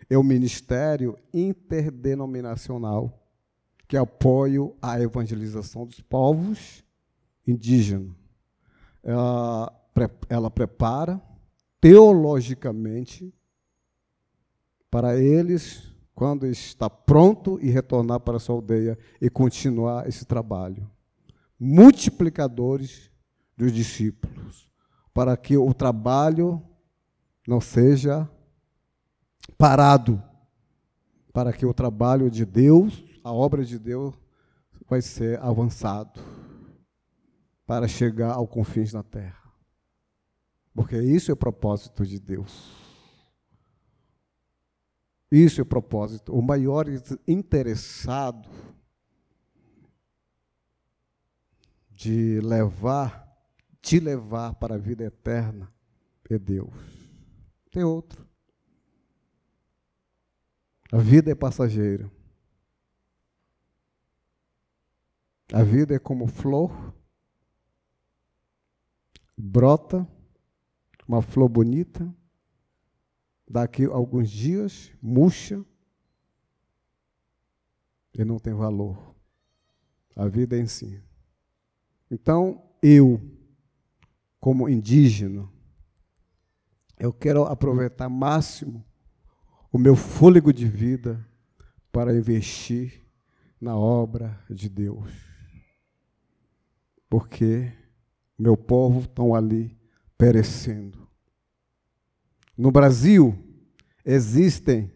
é 0.09 0.17
o 0.17 0.23
ministério 0.23 1.17
interdenominacional 1.33 3.21
que 3.87 3.97
apoia 3.97 4.71
a 4.81 4.99
evangelização 5.01 5.85
dos 5.85 5.99
povos 5.99 6.83
indígenas. 7.45 8.15
Ela, 9.03 9.89
ela 10.29 10.49
prepara 10.49 11.21
teologicamente 11.81 13.33
para 14.95 15.19
eles 15.19 15.93
quando 16.13 16.47
está 16.47 16.89
pronto 16.89 17.59
e 17.61 17.69
retornar 17.69 18.21
para 18.21 18.37
a 18.37 18.39
sua 18.39 18.55
aldeia 18.55 18.97
e 19.19 19.29
continuar 19.29 20.07
esse 20.07 20.23
trabalho. 20.23 20.89
Multiplicadores 21.59 23.11
dos 23.57 23.73
discípulos, 23.73 24.69
para 25.13 25.35
que 25.35 25.57
o 25.57 25.73
trabalho 25.73 26.63
não 27.45 27.59
seja 27.59 28.25
parado, 29.57 30.23
para 31.33 31.51
que 31.51 31.65
o 31.65 31.73
trabalho 31.73 32.31
de 32.31 32.45
Deus, 32.45 33.03
a 33.21 33.33
obra 33.33 33.65
de 33.65 33.77
Deus, 33.77 34.15
vai 34.87 35.01
ser 35.01 35.41
avançado 35.41 36.21
para 37.65 37.85
chegar 37.85 38.31
ao 38.31 38.47
confins 38.47 38.93
da 38.93 39.03
terra. 39.03 39.51
Porque 40.73 40.97
isso 40.97 41.31
é 41.31 41.33
o 41.33 41.37
propósito 41.37 42.05
de 42.05 42.17
Deus. 42.17 42.84
Isso 45.31 45.59
é 45.59 45.63
o 45.63 45.65
propósito. 45.65 46.33
O 46.33 46.41
maior 46.41 46.85
interessado 47.27 48.49
de 51.89 52.39
levar, 52.41 53.27
te 53.81 53.99
levar 53.99 54.53
para 54.55 54.75
a 54.75 54.77
vida 54.77 55.03
eterna 55.03 55.71
é 56.29 56.37
Deus. 56.37 56.73
Tem 57.71 57.83
outro. 57.83 58.25
A 60.91 60.97
vida 60.97 61.31
é 61.31 61.35
passageira. 61.35 62.09
A 65.53 65.63
vida 65.63 65.95
é 65.95 65.99
como 65.99 66.27
flor, 66.27 66.93
brota, 69.37 70.07
uma 71.07 71.21
flor 71.21 71.47
bonita, 71.47 72.13
daqui 73.47 73.85
a 73.85 73.93
alguns 73.93 74.29
dias, 74.29 74.91
murcha 75.01 75.63
e 78.13 78.23
não 78.23 78.39
tem 78.39 78.53
valor. 78.53 79.15
A 80.15 80.27
vida 80.27 80.55
é 80.55 80.59
em 80.59 80.67
si. 80.67 81.03
Então, 82.09 82.63
eu, 82.81 83.21
como 84.39 84.69
indígena, 84.69 85.49
eu 86.97 87.11
quero 87.11 87.43
aproveitar 87.43 88.07
máximo 88.07 88.85
o 89.71 89.77
meu 89.77 89.95
fôlego 89.95 90.53
de 90.53 90.65
vida 90.65 91.27
para 91.91 92.15
investir 92.15 93.05
na 93.59 93.75
obra 93.75 94.41
de 94.49 94.69
Deus. 94.69 95.11
Porque 97.09 97.71
meu 98.37 98.55
povo 98.55 99.01
estão 99.01 99.35
ali 99.35 99.77
perecendo. 100.17 101.04
No 102.57 102.71
Brasil, 102.71 103.37
existem 104.05 104.89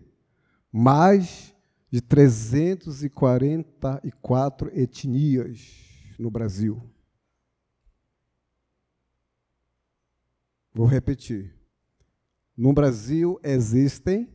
mais 0.72 1.54
de 1.91 2.00
344 2.02 4.72
etnias 4.74 6.15
no 6.17 6.32
Brasil. 6.32 6.82
Vou 10.74 10.86
repetir. 10.86 11.54
No 12.56 12.72
Brasil 12.72 13.38
existem 13.43 14.30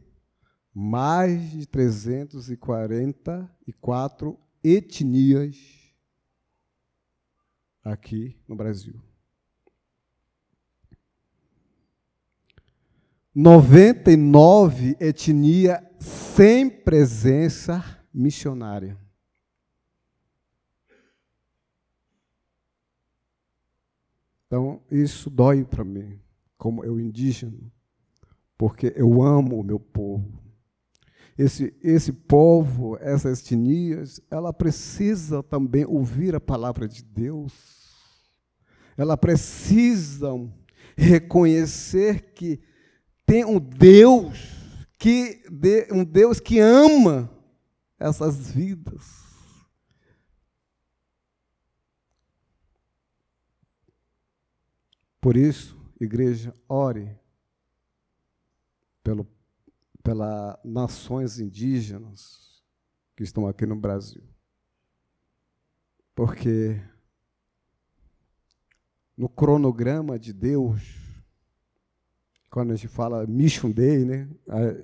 mais 0.74 1.50
de 1.50 1.64
344 1.66 4.38
etnias 4.62 5.56
aqui 7.82 8.38
no 8.48 8.56
Brasil. 8.56 9.00
99 13.34 14.96
etnia 15.00 15.82
sem 15.98 16.70
presença 16.70 17.84
missionária. 18.12 18.96
Então, 24.46 24.80
isso 24.88 25.28
dói 25.28 25.64
para 25.64 25.82
mim, 25.82 26.20
como 26.56 26.84
eu 26.84 27.00
indígena, 27.00 27.58
porque 28.56 28.92
eu 28.94 29.20
amo 29.20 29.58
o 29.58 29.64
meu 29.64 29.80
povo. 29.80 30.40
Esse, 31.36 31.74
esse 31.82 32.12
povo, 32.12 32.96
essas 33.00 33.40
etnias, 33.40 34.20
ela 34.30 34.52
precisa 34.52 35.42
também 35.42 35.84
ouvir 35.84 36.36
a 36.36 36.40
palavra 36.40 36.86
de 36.86 37.02
Deus. 37.02 37.52
Ela 38.96 39.16
precisam 39.16 40.54
reconhecer 40.96 42.32
que 42.32 42.60
tem 43.34 43.44
um 43.44 43.58
Deus 43.58 44.38
que 44.96 45.42
um 45.90 46.04
Deus 46.04 46.38
que 46.38 46.60
ama 46.60 47.28
essas 47.98 48.52
vidas. 48.52 49.24
Por 55.20 55.36
isso, 55.36 55.76
igreja, 56.00 56.54
ore 56.68 57.18
pelo, 59.02 59.26
pelas 60.00 60.56
nações 60.64 61.40
indígenas 61.40 62.62
que 63.16 63.24
estão 63.24 63.48
aqui 63.48 63.66
no 63.66 63.74
Brasil. 63.74 64.22
Porque 66.14 66.80
no 69.16 69.28
cronograma 69.28 70.20
de 70.20 70.32
Deus, 70.32 71.03
quando 72.54 72.70
a 72.70 72.76
gente 72.76 72.86
fala 72.86 73.26
Mission 73.26 73.68
Day, 73.72 74.04
né, 74.04 74.30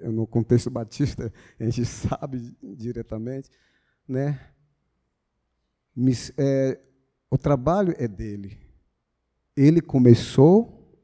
no 0.02 0.26
contexto 0.26 0.68
batista, 0.74 1.32
a 1.56 1.64
gente 1.66 1.84
sabe 1.84 2.52
diretamente, 2.60 3.48
né, 4.08 4.52
é, 6.36 6.80
o 7.30 7.38
trabalho 7.38 7.94
é 7.96 8.08
dele. 8.08 8.58
Ele 9.56 9.80
começou, 9.80 11.00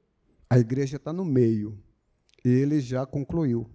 a 0.51 0.59
igreja 0.59 0.97
está 0.97 1.13
no 1.13 1.25
meio, 1.25 1.81
ele 2.45 2.81
já 2.81 3.07
concluiu. 3.07 3.71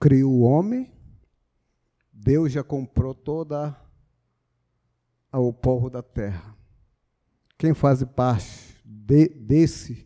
Criou 0.00 0.32
o 0.32 0.40
homem, 0.40 0.92
Deus 2.12 2.50
já 2.50 2.64
comprou 2.64 3.14
toda 3.14 3.80
o 5.32 5.52
povo 5.52 5.88
da 5.88 6.02
terra. 6.02 6.58
Quem 7.56 7.72
faz 7.72 8.02
parte 8.02 8.74
de, 8.84 9.28
desse 9.28 10.04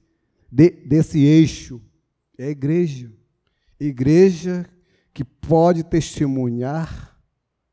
de, 0.51 0.71
desse 0.71 1.19
eixo 1.19 1.81
é 2.37 2.47
a 2.47 2.51
igreja. 2.51 3.13
Igreja 3.79 4.69
que 5.13 5.25
pode 5.25 5.85
testemunhar 5.85 7.19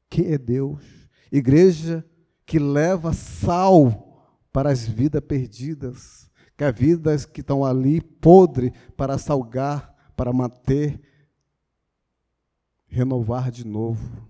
quem 0.09 0.27
é 0.27 0.37
Deus. 0.37 0.83
Igreja 1.31 2.05
que 2.45 2.59
leva 2.59 3.13
sal 3.13 4.07
para 4.51 4.71
as 4.71 4.87
vidas 4.87 5.21
perdidas, 5.21 6.31
que 6.55 6.63
as 6.63 6.77
vidas 6.77 7.25
que 7.25 7.41
estão 7.41 7.65
ali 7.65 8.01
podre 8.01 8.71
para 8.95 9.17
salgar, 9.17 9.93
para 10.15 10.31
manter, 10.31 10.99
renovar 12.87 13.51
de 13.51 13.67
novo. 13.67 14.27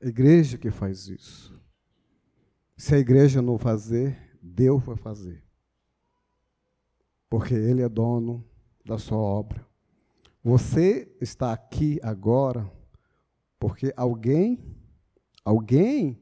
A 0.00 0.06
igreja 0.06 0.58
que 0.58 0.70
faz 0.70 1.08
isso. 1.08 1.58
Se 2.76 2.94
a 2.94 2.98
igreja 2.98 3.40
não 3.40 3.58
fazer, 3.58 4.36
Deus 4.42 4.82
vai 4.84 4.96
fazer. 4.96 5.42
Porque 7.28 7.54
Ele 7.54 7.82
é 7.82 7.88
dono 7.88 8.44
da 8.84 8.98
sua 8.98 9.18
obra. 9.18 9.66
Você 10.42 11.16
está 11.20 11.52
aqui 11.52 11.98
agora 12.02 12.70
porque 13.58 13.92
alguém, 13.96 14.62
alguém, 15.44 16.18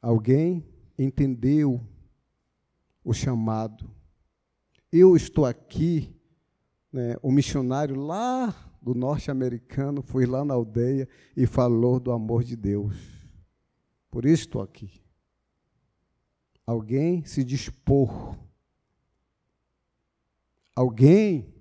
alguém 0.00 0.64
entendeu 0.98 1.80
o 3.02 3.12
chamado 3.12 3.90
eu 4.96 5.16
estou 5.16 5.44
aqui, 5.44 6.14
né, 6.92 7.16
o 7.20 7.32
missionário 7.32 7.96
lá 7.96 8.54
do 8.80 8.94
norte-americano 8.94 10.02
foi 10.02 10.24
lá 10.24 10.44
na 10.44 10.54
aldeia 10.54 11.08
e 11.36 11.48
falou 11.48 11.98
do 11.98 12.12
amor 12.12 12.44
de 12.44 12.54
Deus. 12.54 13.13
Por 14.14 14.24
isso 14.26 14.44
estou 14.44 14.62
aqui. 14.62 14.88
Alguém 16.64 17.24
se 17.24 17.42
dispor. 17.42 18.38
Alguém 20.72 21.52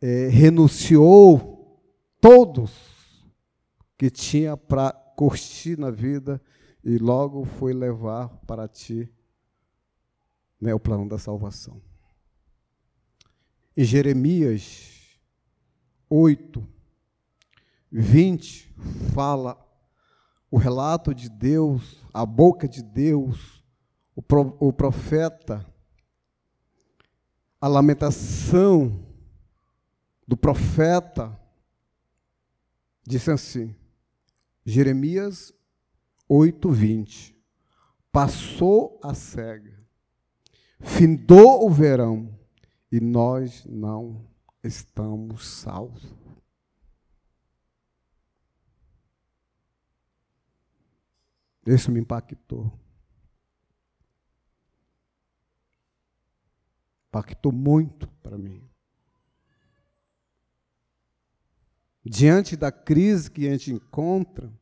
é, 0.00 0.28
renunciou 0.28 1.84
todos 2.18 3.26
que 3.98 4.08
tinha 4.08 4.56
para 4.56 4.90
curtir 4.90 5.78
na 5.78 5.90
vida 5.90 6.40
e 6.82 6.96
logo 6.96 7.44
foi 7.44 7.74
levar 7.74 8.30
para 8.46 8.66
ti 8.66 9.06
né, 10.58 10.72
o 10.72 10.80
plano 10.80 11.06
da 11.06 11.18
salvação. 11.18 11.82
Em 13.76 13.84
Jeremias 13.84 15.20
8, 16.08 16.66
20, 17.90 18.74
fala 19.12 19.71
o 20.52 20.58
relato 20.58 21.14
de 21.14 21.30
Deus, 21.30 22.04
a 22.12 22.26
boca 22.26 22.68
de 22.68 22.82
Deus, 22.82 23.64
o, 24.14 24.20
pro, 24.20 24.54
o 24.60 24.70
profeta, 24.70 25.66
a 27.58 27.66
lamentação 27.66 29.02
do 30.28 30.36
profeta, 30.36 31.40
disse 33.02 33.30
assim: 33.30 33.74
Jeremias 34.62 35.54
8:20. 36.28 37.34
Passou 38.12 39.00
a 39.02 39.14
cega, 39.14 39.82
findou 40.78 41.66
o 41.66 41.70
verão 41.70 42.28
e 42.90 43.00
nós 43.00 43.64
não 43.64 44.26
estamos 44.62 45.46
salvos. 45.46 46.21
Isso 51.66 51.90
me 51.90 52.00
impactou. 52.00 52.72
Impactou 57.08 57.52
muito 57.52 58.08
para 58.22 58.38
mim. 58.38 58.72
diante 62.04 62.56
da 62.56 62.72
crise 62.72 63.30
que 63.30 63.46
a 63.46 63.52
gente 63.52 63.72
encontra, 63.72 64.52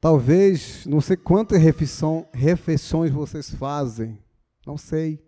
talvez, 0.00 0.84
não 0.86 1.00
sei 1.00 1.16
quantas 1.16 1.60
refeições 1.62 3.12
vocês 3.12 3.50
fazem, 3.50 4.22
não 4.66 4.76
sei, 4.76 5.24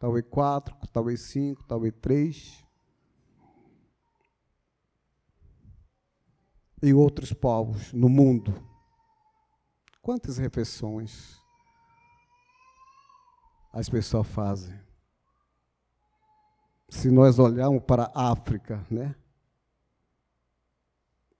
talvez 0.00 0.24
quatro, 0.28 0.74
talvez 0.92 1.20
cinco, 1.20 1.62
talvez 1.64 1.94
três. 2.00 2.61
E 6.82 6.92
outros 6.92 7.32
povos 7.32 7.92
no 7.92 8.08
mundo. 8.08 8.52
Quantas 10.00 10.36
refeições 10.38 11.40
as 13.72 13.88
pessoas 13.88 14.26
fazem? 14.26 14.82
se 16.92 17.10
nós 17.10 17.38
olharmos 17.38 17.82
para 17.84 18.12
a 18.14 18.30
África, 18.30 18.86
né? 18.90 19.16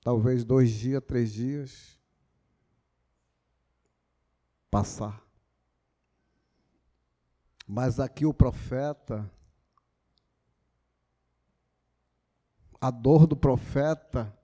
Talvez 0.00 0.44
dois 0.44 0.70
dias, 0.70 1.02
três 1.07 1.31
dias, 1.31 2.00
passar. 4.70 5.22
Mas 7.68 8.00
aqui 8.00 8.24
o 8.24 8.33
profeta, 8.33 9.31
a 12.81 12.90
dor 12.90 13.26
do 13.26 13.37
profeta, 13.37 14.35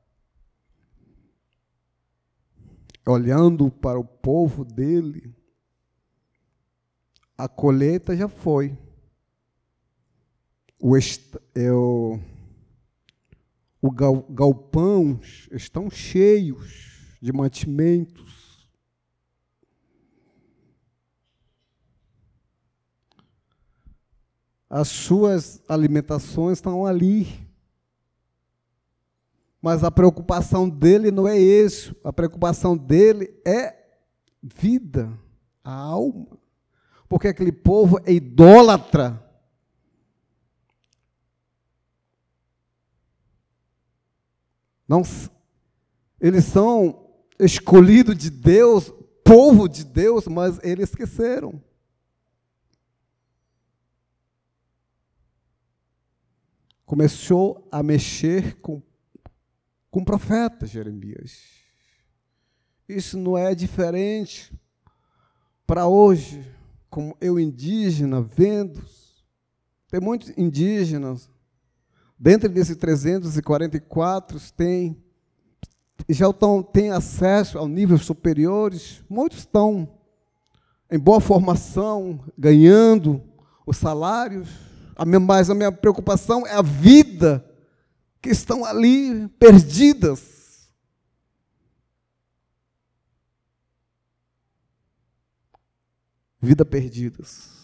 olhando 3.08 3.70
para 3.70 3.98
o 3.98 4.04
povo 4.04 4.64
dele, 4.64 5.34
a 7.36 7.48
colheita 7.48 8.16
já 8.16 8.28
foi 8.28 8.76
o, 10.80 10.96
é 10.96 11.72
o, 11.72 12.20
o 13.82 13.90
gal, 13.90 14.22
galpão 14.30 15.20
estão 15.50 15.90
cheios 15.90 17.16
de 17.20 17.32
mantimentos. 17.32 18.68
As 24.70 24.88
suas 24.88 25.62
alimentações 25.66 26.58
estão 26.58 26.84
ali. 26.84 27.47
Mas 29.60 29.82
a 29.82 29.90
preocupação 29.90 30.68
dele 30.68 31.10
não 31.10 31.26
é 31.26 31.38
isso. 31.38 31.94
A 32.04 32.12
preocupação 32.12 32.76
dele 32.76 33.34
é 33.44 33.76
vida, 34.42 35.12
a 35.64 35.72
alma. 35.72 36.38
Porque 37.08 37.28
aquele 37.28 37.52
povo 37.52 37.98
é 38.04 38.12
idólatra. 38.12 39.24
Não, 44.86 45.02
eles 46.20 46.44
são 46.44 47.06
escolhidos 47.38 48.16
de 48.16 48.30
Deus, 48.30 48.92
povo 49.22 49.68
de 49.68 49.84
Deus, 49.84 50.26
mas 50.26 50.58
eles 50.62 50.88
esqueceram. 50.88 51.62
Começou 56.86 57.68
a 57.70 57.82
mexer 57.82 58.58
com, 58.60 58.82
com 59.90 60.00
o 60.00 60.04
profeta 60.04 60.66
Jeremias. 60.66 61.40
Isso 62.88 63.18
não 63.18 63.36
é 63.36 63.54
diferente 63.54 64.52
para 65.66 65.86
hoje, 65.86 66.44
como 66.88 67.16
eu 67.20 67.38
indígena, 67.38 68.22
vendo. 68.22 68.82
Tem 69.90 70.00
muitos 70.00 70.32
indígenas 70.36 71.30
Dentro 72.18 72.48
desses 72.48 72.76
344 72.76 74.40
tem 74.56 74.96
já 76.08 76.28
estão, 76.30 76.62
têm 76.62 76.90
acesso 76.90 77.58
a 77.58 77.68
níveis 77.68 78.02
superiores, 78.02 79.04
muitos 79.08 79.40
estão 79.40 79.88
em 80.90 80.98
boa 80.98 81.20
formação, 81.20 82.20
ganhando 82.36 83.22
os 83.66 83.76
salários, 83.76 84.48
mas 85.20 85.50
a 85.50 85.54
minha 85.54 85.70
preocupação 85.70 86.46
é 86.46 86.54
a 86.54 86.62
vida 86.62 87.44
que 88.20 88.30
estão 88.30 88.64
ali 88.64 89.28
perdidas. 89.30 90.70
Vida 96.40 96.64
perdidas. 96.64 97.58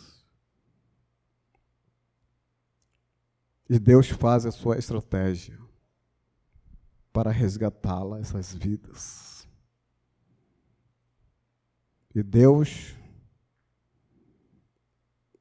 E 3.69 3.79
Deus 3.79 4.09
faz 4.11 4.45
a 4.45 4.51
sua 4.51 4.79
estratégia 4.79 5.59
para 7.13 7.31
resgatá-la, 7.31 8.19
essas 8.19 8.53
vidas. 8.53 9.49
E 12.15 12.23
Deus, 12.23 12.95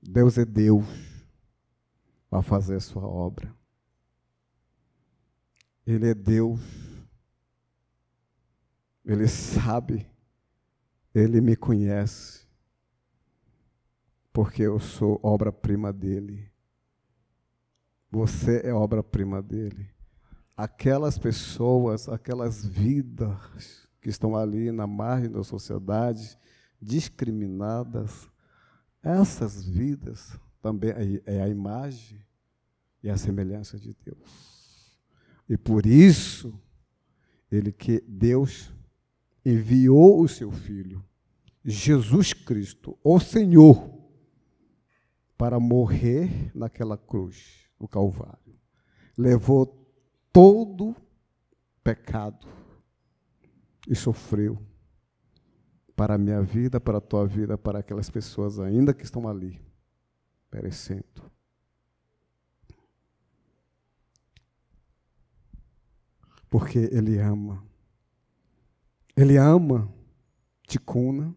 Deus 0.01 0.37
é 0.37 0.45
Deus 0.45 0.85
para 2.29 2.41
fazer 2.41 2.75
a 2.75 2.79
sua 2.79 3.05
obra. 3.05 3.53
Ele 5.85 6.09
é 6.09 6.13
Deus. 6.13 6.59
Ele 9.05 9.27
sabe, 9.27 10.09
ele 11.13 11.41
me 11.41 11.57
conhece, 11.57 12.47
porque 14.31 14.61
eu 14.61 14.79
sou 14.79 15.19
obra-prima 15.21 15.91
dele. 15.91 16.49
Você 18.09 18.61
é 18.63 18.73
obra-prima 18.73 19.41
dele. 19.41 19.89
Aquelas 20.55 21.17
pessoas, 21.17 22.07
aquelas 22.07 22.65
vidas 22.65 23.87
que 23.99 24.09
estão 24.09 24.37
ali 24.37 24.71
na 24.71 24.87
margem 24.87 25.29
da 25.29 25.43
sociedade, 25.43 26.37
discriminadas, 26.81 28.29
essas 29.01 29.65
vidas 29.65 30.39
também 30.61 31.21
é 31.25 31.41
a 31.41 31.49
imagem 31.49 32.25
e 33.01 33.09
a 33.09 33.17
semelhança 33.17 33.77
de 33.77 33.93
Deus. 33.93 34.52
E 35.49 35.57
por 35.57 35.85
isso, 35.85 36.53
ele 37.51 37.71
que 37.71 38.03
Deus 38.07 38.73
enviou 39.45 40.21
o 40.21 40.27
seu 40.27 40.51
filho, 40.51 41.03
Jesus 41.63 42.33
Cristo, 42.33 42.97
o 43.03 43.19
Senhor, 43.19 43.91
para 45.37 45.59
morrer 45.59 46.51
naquela 46.55 46.97
cruz 46.97 47.67
o 47.77 47.87
Calvário. 47.87 48.57
Levou 49.17 49.65
todo 50.31 50.95
pecado 51.83 52.47
e 53.87 53.95
sofreu 53.95 54.57
para 55.95 56.15
a 56.15 56.17
minha 56.17 56.41
vida, 56.41 56.79
para 56.79 56.97
a 56.97 57.01
tua 57.01 57.25
vida, 57.27 57.57
para 57.57 57.79
aquelas 57.79 58.09
pessoas 58.09 58.59
ainda 58.59 58.93
que 58.93 59.03
estão 59.03 59.27
ali, 59.27 59.59
perecendo. 60.49 61.03
Porque 66.53 66.77
Ele 66.91 67.17
ama. 67.17 67.65
Ele 69.17 69.37
ama 69.37 69.91
Ticuna, 70.67 71.35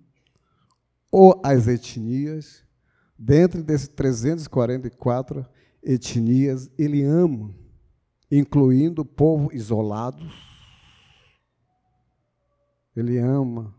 ou 1.11 1.41
as 1.43 1.67
etnias, 1.67 2.63
dentro 3.19 3.65
desses 3.65 3.89
344 3.89 5.47
etnias, 5.83 6.71
Ele 6.79 7.03
ama, 7.03 7.55
incluindo 8.31 9.01
o 9.01 9.07
povo 9.07 9.51
isolado. 9.55 10.23
Ele 12.95 13.19
ama 13.19 13.75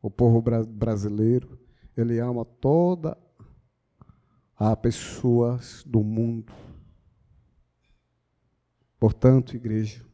o 0.00 0.08
povo 0.08 0.40
brasileiro, 0.40 1.58
ele 1.96 2.20
ama 2.20 2.44
toda 2.44 3.18
a 4.56 4.76
pessoas 4.76 5.82
do 5.84 6.04
mundo. 6.04 6.52
Portanto, 9.00 9.56
igreja, 9.56 10.11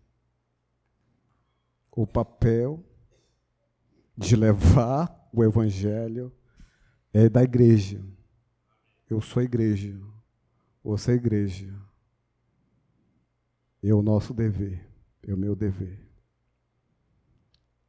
o 2.00 2.06
papel 2.06 2.80
de 4.16 4.36
levar 4.36 5.28
o 5.32 5.42
evangelho 5.42 6.32
é 7.12 7.28
da 7.28 7.42
igreja. 7.42 8.00
Eu 9.10 9.20
sou 9.20 9.42
igreja. 9.42 10.00
Você 10.84 11.10
é 11.10 11.14
igreja. 11.16 11.74
É 13.82 13.92
o 13.92 14.00
nosso 14.00 14.32
dever, 14.32 14.88
é 15.24 15.34
o 15.34 15.36
meu 15.36 15.56
dever. 15.56 16.08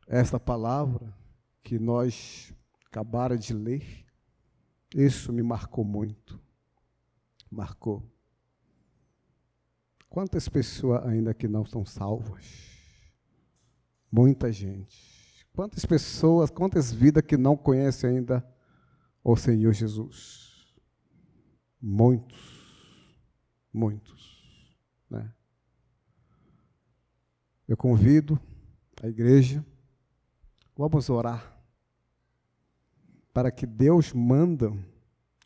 Esta 0.07 0.39
palavra 0.39 1.15
que 1.61 1.77
nós 1.77 2.51
acabaram 2.87 3.37
de 3.37 3.53
ler, 3.53 4.07
isso 4.95 5.31
me 5.31 5.43
marcou 5.43 5.85
muito. 5.85 6.41
Marcou. 7.47 8.11
Quantas 10.09 10.49
pessoas 10.49 11.05
ainda 11.05 11.31
que 11.31 11.47
não 11.47 11.63
são 11.63 11.85
salvas? 11.85 12.68
Muita 14.11 14.51
gente. 14.51 15.45
Quantas 15.53 15.85
pessoas, 15.85 16.49
quantas 16.49 16.91
vidas 16.91 17.23
que 17.23 17.37
não 17.37 17.55
conhecem 17.55 18.09
ainda 18.09 18.45
o 19.23 19.35
Senhor 19.35 19.73
Jesus? 19.73 20.73
Muitos. 21.81 22.59
Muitos. 23.71 24.75
Né? 25.09 25.31
Eu 27.67 27.77
convido 27.77 28.39
a 29.01 29.07
igreja, 29.07 29.65
vamos 30.75 31.09
orar 31.09 31.57
para 33.33 33.51
que 33.51 33.65
Deus 33.65 34.11
manda, 34.11 34.73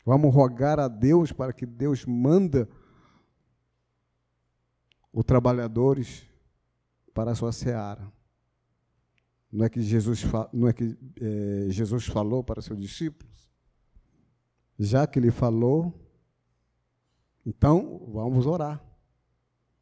vamos 0.05 0.33
rogar 0.33 0.79
a 0.79 0.87
Deus 0.87 1.31
para 1.31 1.53
que 1.53 1.65
Deus 1.65 2.05
manda 2.05 2.67
os 5.11 5.23
trabalhadores 5.23 6.25
para 7.13 7.31
a 7.31 7.35
sua 7.35 7.51
seara. 7.51 8.11
Não 9.53 9.65
é 9.65 9.69
que 9.69 9.83
Jesus, 9.83 10.23
não 10.51 10.67
é 10.67 10.73
que 10.73 10.97
é, 11.21 11.69
Jesus 11.69 12.07
falou 12.07 12.43
para 12.43 12.59
seus 12.59 12.79
discípulos? 12.79 13.53
Já 14.79 15.05
que 15.05 15.19
ele 15.19 15.29
falou, 15.29 15.93
então 17.45 18.09
vamos 18.11 18.47
orar 18.47 18.83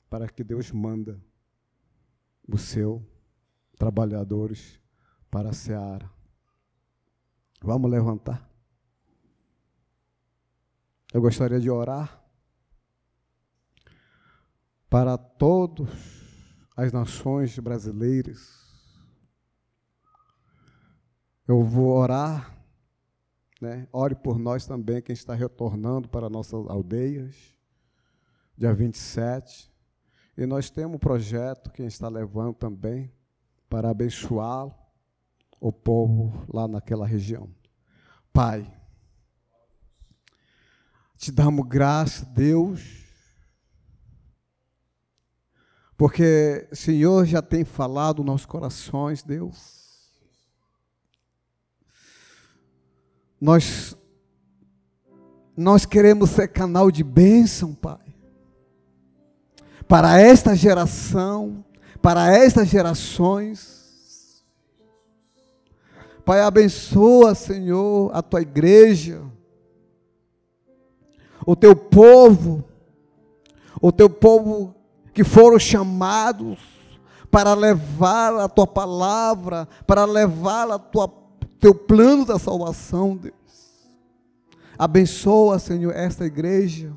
para 0.10 0.28
que 0.28 0.44
Deus 0.44 0.70
manda 0.74 1.24
os 2.46 2.64
seus 2.64 3.02
trabalhadores 3.78 4.78
para 5.30 5.52
a 5.52 5.54
seara. 5.54 6.12
Vamos 7.62 7.90
levantar. 7.90 8.52
Eu 11.14 11.22
gostaria 11.22 11.62
de 11.62 11.70
orar 11.70 12.22
para 14.90 15.18
todas 15.18 15.88
as 16.76 16.92
nações 16.92 17.58
brasileiras. 17.58 18.61
Eu 21.48 21.64
vou 21.64 21.98
orar, 21.98 22.58
né? 23.60 23.88
Ore 23.92 24.16
por 24.16 24.40
nós 24.40 24.66
também, 24.66 25.02
quem 25.02 25.14
está 25.14 25.34
retornando 25.34 26.08
para 26.08 26.30
nossas 26.30 26.68
aldeias, 26.68 27.36
dia 28.58 28.74
27. 28.74 29.72
E 30.38 30.46
nós 30.46 30.70
temos 30.70 30.96
um 30.96 31.00
projeto 31.00 31.72
que 31.72 31.84
está 31.84 32.08
levando 32.08 32.56
também 32.56 33.12
para 33.70 33.90
abençoá-lo 33.90 34.74
o 35.60 35.72
povo 35.72 36.46
lá 36.52 36.68
naquela 36.68 37.06
região. 37.06 37.50
Pai, 38.34 38.72
te 41.18 41.32
damos 41.32 41.68
graça, 41.68 42.26
Deus, 42.26 43.06
porque 45.96 46.68
o 46.72 46.76
Senhor 46.76 47.26
já 47.26 47.44
tem 47.44 47.64
falado 47.64 48.20
nos 48.20 48.26
nossos 48.26 48.46
corações, 48.48 49.22
Deus. 49.22 49.91
Nós, 53.42 53.98
nós 55.58 55.84
queremos 55.84 56.30
ser 56.30 56.50
canal 56.50 56.92
de 56.92 57.04
bênção, 57.04 57.74
Pai, 57.74 57.98
para 59.88 60.20
esta 60.20 60.56
geração, 60.56 61.66
para 62.04 62.32
estas 62.32 62.68
gerações. 62.68 64.46
Pai, 66.24 66.42
abençoa, 66.42 67.34
Senhor, 67.34 68.12
a 68.14 68.22
tua 68.22 68.44
igreja, 68.44 69.24
o 71.44 71.56
teu 71.56 71.76
povo, 71.76 72.64
o 73.82 73.92
teu 73.92 74.08
povo 74.08 74.76
que 75.16 75.24
foram 75.24 75.58
chamados 75.58 76.60
para 77.32 77.56
levar 77.56 78.36
a 78.36 78.48
tua 78.48 78.68
palavra, 78.68 79.68
para 79.88 80.06
levar 80.06 80.70
a 80.70 80.78
tua 80.78 81.21
teu 81.62 81.74
plano 81.76 82.26
da 82.26 82.38
salvação, 82.40 83.16
Deus. 83.16 83.34
Abençoa, 84.78 85.60
Senhor, 85.60 85.96
esta 85.96 86.26
igreja. 86.26 86.92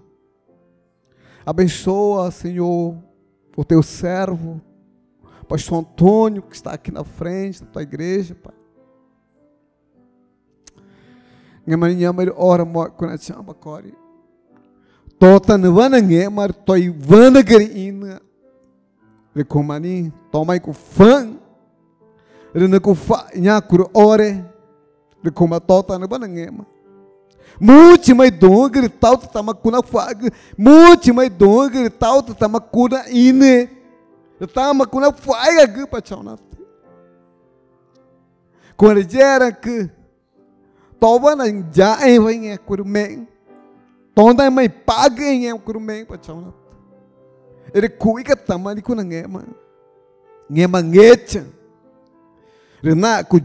Abençoa, 1.45 2.31
Senhor, 2.31 2.97
o 3.55 3.65
teu 3.65 3.83
servo, 3.83 4.61
pastor 5.47 5.81
Antônio, 5.81 6.43
que 6.43 6.57
está 6.57 6.73
aqui 6.73 6.91
na 6.91 7.05
frente 7.05 7.63
da 7.63 7.67
tua 7.71 7.83
igreja, 7.83 8.35
Pai. 8.35 8.55
ngamani 11.69 11.95
nyamari 11.95 12.33
ora 12.37 12.65
mo 12.65 12.85
kuna 12.91 13.19
chamba 13.19 13.55
kori 13.55 13.95
tota 15.19 15.57
nwana 15.59 16.03
nge 16.03 16.29
mar 16.29 16.53
toi 16.53 16.89
vana 16.89 17.43
gari 17.43 17.65
ina 17.89 18.21
re 19.35 19.45
komani 19.45 20.13
tomai 20.31 20.61
ku 20.61 20.73
fan 20.73 21.39
re 22.55 22.69
na 22.69 22.81
ku 22.81 22.95
ore 25.25 25.31
re 25.31 25.31
koma 25.31 25.61
tota 25.61 25.99
nwana 25.99 26.29
nge 26.29 26.51
ma 26.51 26.65
muti 27.61 28.15
mai 28.15 28.31
dongri 28.31 28.89
tal 28.89 29.17
tama 29.33 29.55
kuna 29.55 29.83
fag 29.83 30.33
muti 30.59 31.13
mai 31.13 31.31
dongri 31.31 31.91
tal 31.91 32.23
tama 32.23 32.61
kuna 32.61 33.09
ine. 33.09 33.69
Tama 34.55 34.85
kuna 34.87 35.13
faiga 35.13 35.67
gu 35.67 35.87
pa 35.87 36.01
chona 36.01 36.37
quando 38.77 39.03
gera 39.03 39.53
que 39.53 39.89
toba 41.01 41.35
na 41.37 41.45
ja 41.73 41.97
e 42.07 42.19
vai 42.19 42.37
nghe 42.39 42.59
kurumeng 42.59 43.27
tonda 44.15 44.51
mai 44.51 44.69
paga 44.69 45.23
nghe 45.23 45.55
kurumeng 45.65 46.05
pa 46.07 46.17
chawna 46.19 46.53
ere 47.73 47.89
kui 47.89 48.25
ka 48.25 48.35
tamani 48.37 48.83
kuna 48.83 49.03
nghe 49.05 49.27
ma 49.27 49.41
nghe 50.51 50.67
ma 50.67 50.83
ngecha 50.83 51.45
rena 52.83 53.23
ku 53.25 53.39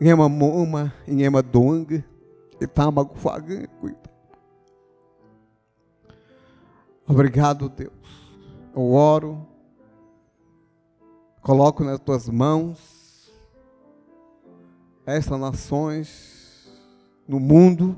jun 0.00 0.06
nghe 0.06 0.14
ma 0.14 0.28
mo 0.28 0.66
ma 0.66 0.92
nghe 1.06 1.28
ma 1.28 1.42
dong 1.42 2.02
tama 2.74 3.04
ku 3.04 3.16
faga 3.18 3.66
kuita 3.80 4.10
Obrigado, 7.10 7.68
Deus. 7.68 7.90
Eu 8.72 8.92
oro, 8.92 9.44
coloco 11.42 11.82
nas 11.82 11.98
tuas 11.98 12.28
mãos 12.28 13.32
estas 15.04 15.40
nações 15.40 16.70
no 17.26 17.40
mundo, 17.40 17.96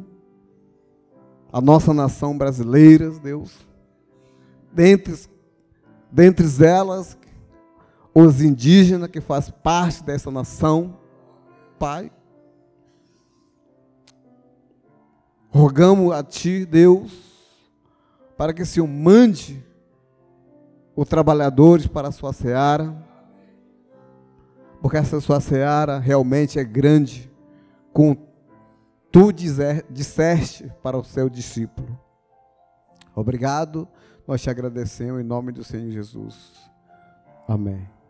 a 1.53 1.61
nossa 1.61 1.93
nação 1.93 2.39
brasileira, 2.39 3.11
Deus, 3.11 3.55
dentre, 4.73 5.15
dentre 6.11 6.47
elas, 6.65 7.19
os 8.15 8.41
indígenas 8.41 9.11
que 9.11 9.21
fazem 9.21 9.53
parte 9.63 10.03
dessa 10.03 10.31
nação, 10.31 10.99
Pai. 11.83 12.13
Rogamos 15.49 16.13
a 16.13 16.23
Ti, 16.23 16.65
Deus, 16.65 17.11
para 18.37 18.55
que 18.55 18.63
o 18.63 18.67
Senhor 18.67 18.87
mande 18.87 19.67
os 20.95 21.09
trabalhadores 21.09 21.89
para 21.89 22.07
a 22.07 22.13
sua 22.13 22.33
seara, 22.33 22.95
porque 24.81 24.97
essa 24.97 25.21
sua 25.21 25.41
seara 25.41 25.99
realmente 25.99 26.57
é 26.57 26.63
grande, 26.63 27.29
com 27.93 28.17
tu 29.11 29.33
dizer, 29.33 29.85
disseste 29.91 30.73
para 30.85 30.97
o 30.97 31.03
seu 31.03 31.29
discípulo. 31.29 31.99
Obrigado, 33.13 33.89
nós 34.25 34.41
te 34.41 34.49
agradecemos 34.49 35.21
em 35.21 35.25
nome 35.25 35.51
do 35.51 35.65
Senhor 35.65 35.91
Jesus. 35.91 36.53
Amém. 37.49 37.93